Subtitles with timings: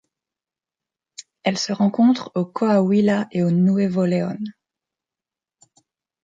[1.43, 4.39] Elle se rencontre au Coahuila et au Nuevo León.